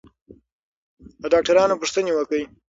[1.21, 2.43] له ډاکټرانو پوښتنې وکړئ.